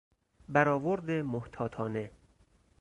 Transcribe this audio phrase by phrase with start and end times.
[0.49, 2.11] برآورد محتاطانه